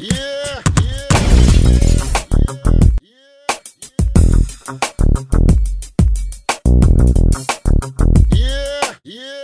[0.00, 0.62] Yeah,
[8.30, 9.42] yeah, yeah,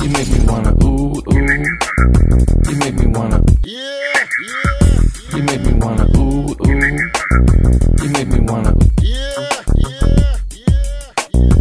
[0.00, 3.42] You make me wanna ooh ooh you make me wanna.
[3.64, 6.66] Yeah, yeah, You make me wanna ooh ooh.
[8.02, 8.74] You make me wanna.
[9.02, 11.52] yeah, yeah, yeah, yeah.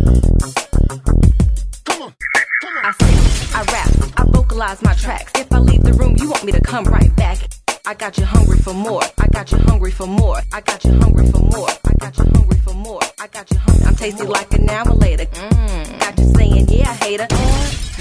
[1.85, 2.13] Come on,
[2.61, 2.85] come on.
[2.85, 5.31] I sing, I rap, I vocalize my tracks.
[5.35, 7.37] If I leave the room, you want me to come right back.
[7.85, 9.03] I got you hungry for more.
[9.17, 10.37] I got you hungry for more.
[10.53, 11.67] I got you hungry for more.
[11.83, 13.01] I got you hungry for more.
[13.19, 13.85] I got you hungry.
[13.85, 14.65] I'm tasty like an
[14.97, 15.25] later.
[15.25, 15.99] Mmm.
[15.99, 17.27] Got you saying, yeah, hater.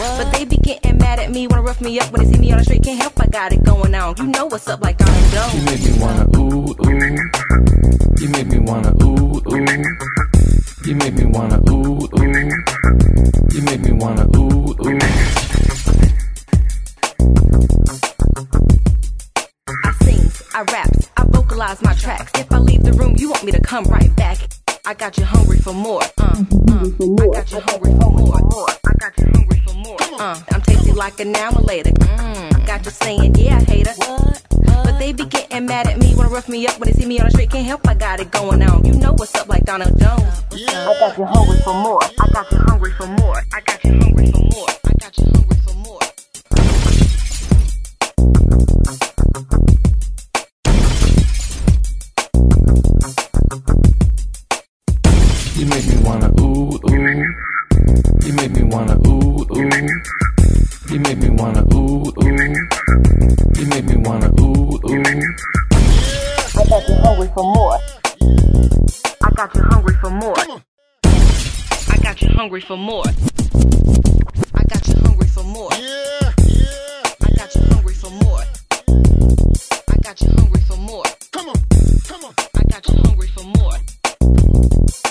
[0.00, 2.50] But they be getting mad at me, wanna rough me up when they see me
[2.52, 2.82] on the street.
[2.82, 4.16] Can't help, I got it going on.
[4.16, 5.64] You know what's up, like Donell You Jones.
[5.66, 7.18] make me wanna ooh ooh.
[8.18, 9.84] You make me wanna ooh ooh.
[10.86, 12.50] You make me wanna ooh ooh.
[13.52, 14.98] You make me wanna ooh ooh.
[19.84, 22.32] I sings, I raps, I vocalize my tracks.
[22.40, 24.38] If I leave the room, you want me to come right back.
[24.86, 26.00] I got you hungry for more.
[26.16, 26.44] Uh, uh.
[26.72, 28.89] I got you hungry for more.
[30.20, 31.32] Uh, I'm tasty like an
[31.64, 31.92] later.
[31.92, 32.66] Mm.
[32.66, 33.94] Got you saying, yeah, hater.
[34.84, 37.18] But they be getting mad at me, wanna rough me up when they see me
[37.20, 37.50] on the street.
[37.50, 38.84] Can't help, I got it going on.
[38.84, 40.44] You know what's up, like Donell Jones.
[40.54, 40.90] Yeah.
[40.90, 42.02] I got you hungry for more.
[42.02, 43.36] I got you hungry for more.
[43.54, 44.68] I got you hungry for more.
[44.84, 46.00] I got you hungry for more.
[55.56, 57.34] You make me wanna ooh ooh.
[58.26, 59.09] You make me wanna ooh
[59.60, 59.88] ooh.
[60.90, 62.54] You make me wanna ooh ooh.
[63.56, 65.04] You make me wanna ooh ooh.
[66.56, 67.78] I got you hungry for more.
[69.22, 70.34] I got you hungry for more.
[71.88, 73.04] I got you hungry for more.
[74.54, 75.70] I got you hungry for more.
[75.72, 77.02] Yeah, yeah.
[77.22, 78.40] I got you hungry for more.
[79.88, 81.04] I got you hungry for more.
[81.32, 81.56] Come on,
[82.04, 82.34] come on.
[82.54, 83.74] I got you hungry for more.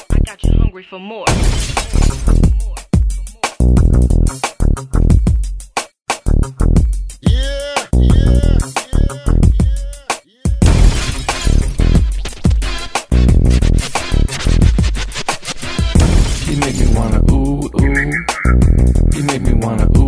[0.10, 1.26] I got you hungry for more.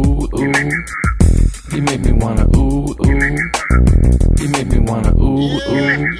[0.02, 0.72] Ooh ooh.
[1.72, 3.38] You make me wanna ooh ooh.
[4.40, 6.18] You make me wanna ooh ooh.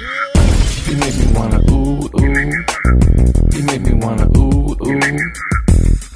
[0.86, 2.52] You make me wanna ooh ooh.
[3.52, 5.18] You make me wanna ooh ooh.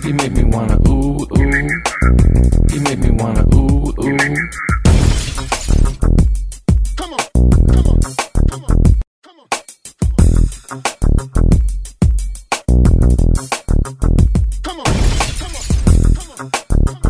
[0.04, 1.68] You make me wanna ooh ooh.
[2.72, 4.18] You make me wanna ooh ooh.
[6.96, 7.18] Come on,
[7.68, 8.00] come on,
[8.48, 8.74] come on,
[9.22, 9.48] come on.
[14.62, 14.86] Come on,
[15.38, 15.64] come on,
[16.18, 16.50] come on,
[16.86, 17.05] come on.